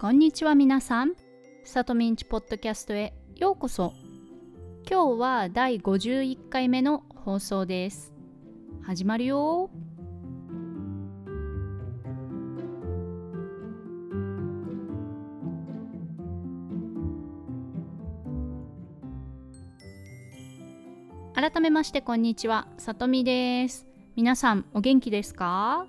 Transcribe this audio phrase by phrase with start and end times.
[0.00, 1.14] こんにちは皆さん。
[1.64, 3.94] さとみんちポッドキャストへようこそ。
[4.88, 8.12] 今日は第51回目の放送です。
[8.80, 9.70] 始まるよ
[21.34, 23.88] 改めましてこんにちは、さとみです。
[24.14, 25.88] 皆さんお元気ですか？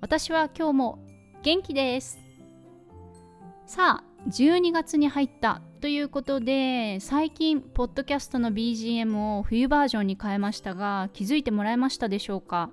[0.00, 0.98] 私は今日も
[1.42, 2.19] 元気です。
[3.70, 12.70] さあ12月に入ったということで最近ポッドキャストの BGM を冬バージョンに変えましたが気づいてもらえましたでしょうか？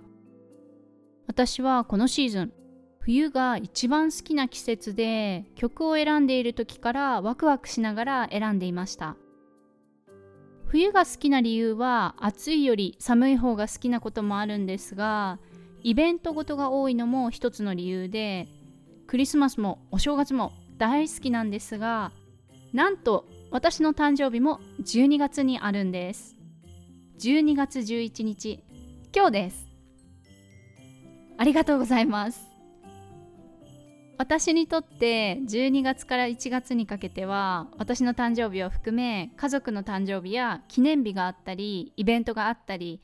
[1.27, 2.53] 私はこのシーズン
[2.99, 9.17] 冬が一番好きな季節で曲を選んでいる時からワクワクしながら選んでいました。
[10.65, 15.37] 冬が好きな理由は暑いより寒い方が好きなこともあるんですが
[15.83, 18.47] イベントごとが多いのも一つの理由で
[19.05, 22.11] クリスマスもお正月も大好きなんですが
[22.73, 26.35] なんと私の誕生日も12月にあるんです。
[27.19, 28.63] 12月11日
[29.15, 29.67] 今日です。
[31.37, 32.45] ありがとうございます。
[34.17, 43.01] 私にとって12月から1月にかけては私の誕生日を含め家族の誕生日や記念日があったりイベントがあったり、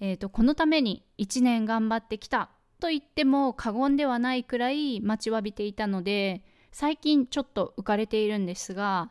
[0.00, 2.50] えーとこのために1年頑張ってきた
[2.80, 9.10] と言っても過言ではないくらい待ちわびていたので最近ちょっと浮かれているんですが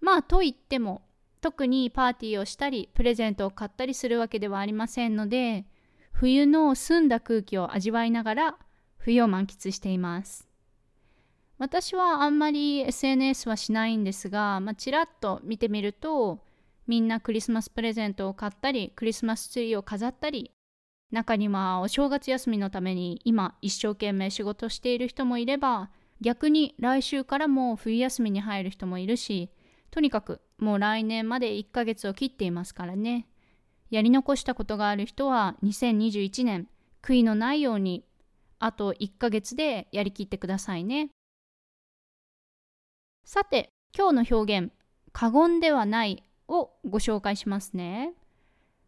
[0.00, 1.02] まあといっても
[1.40, 5.64] 特にパーティーをしたりプレゼントを買ったりするわけではありませんので
[6.12, 8.58] 冬の澄んだ空気を味わいながら
[8.98, 10.50] 冬を満喫しています。
[11.60, 16.40] 私はあんまり SNS はしないんですが、まあ、ちらっと見てみると
[16.86, 20.52] みんなクリスマスプレゼントを買ったりクリスマスツリーを飾ったり
[21.10, 25.90] 中にはお正月休みのために今一生懸命仕事している人もいれば
[26.20, 29.50] 逆に来週からもう冬休みに入る人もいるし
[29.90, 33.26] とにかくもう来年まで1ヶ月を切っていますからね。
[33.90, 36.68] やり残したことがある人は2021年
[37.02, 38.04] 悔いのないように
[38.60, 41.10] あと1ヶ月でやりきってくださいね。
[43.24, 44.72] さて今日の表現
[45.12, 48.12] 過言ではないをご紹介しますね。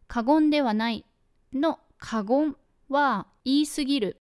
[0.07, 1.05] 過言ではない
[1.53, 2.55] の過言
[2.87, 4.17] は言い過ぎる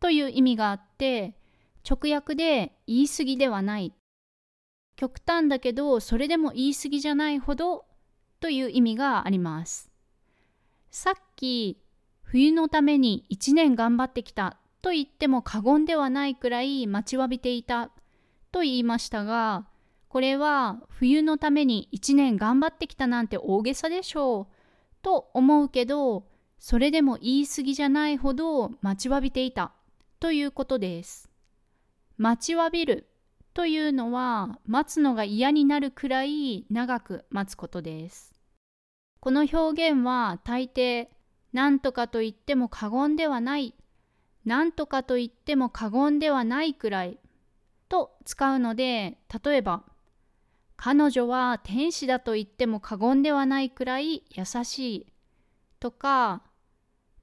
[0.00, 1.34] という意味があって
[1.88, 3.94] 直訳で言い過ぎではない。
[4.96, 7.84] 極端だけどそれでも言い過ぎじゃないほど
[8.40, 9.90] という意味があります。
[10.90, 11.78] さっき
[12.22, 17.90] 冬のために1年頑張ってきたと言っても過言ではないくらい待ちわびていた
[18.50, 19.66] と言いましたが
[20.08, 24.46] これは冬のために1年頑張ってきたなんて大げさでしょう
[25.02, 26.26] と思うけど
[26.58, 29.72] それでも言い過ぎじゃないほど待ちわびていた
[30.18, 31.25] ということです。
[32.18, 33.08] 待ちわびる
[33.54, 38.34] というのは待つのが嫌になるくらい長く待つことです。
[39.20, 41.08] この表現は大抵
[41.52, 43.74] 何とかと言っても過言ではない
[44.44, 47.18] 何とかと言っても過言ではないくらい
[47.88, 49.82] と使うので例えば
[50.76, 55.06] 彼女は天使だと言っても過言ではないくらい優しい
[55.80, 56.42] とか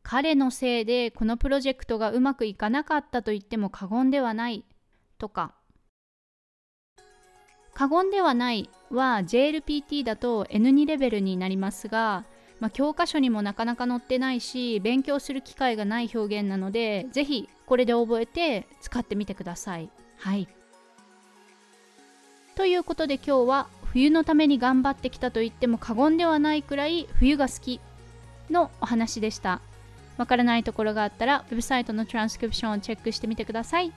[0.02, 4.66] 彼のせいでこのプロジェクトがうまくいかなかったと言っても過言ではない
[5.24, 5.54] とか
[7.74, 12.26] 過言ではないは JLPT だと N2 レベルになりますが、
[12.60, 19.90] まあ、教科書にもなかなか載ってないし勉強する機会がない表現なのでぜひこれで覚えて使ってみてください。
[20.18, 20.48] はい
[22.56, 27.80] ということで今日は冬のために頑張ってきたと言っても過言ではないくらい冬が好き
[28.52, 29.62] のお話でした。
[30.18, 33.92] わからないところがあったらウェブサイトのトランスクリプションをチェックしてみてください。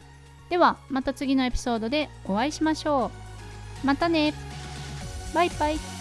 [0.48, 3.10] ではまた次のエピソードでお会いしましょ
[3.84, 3.86] う。
[3.86, 4.32] またね
[5.34, 5.95] バイバイ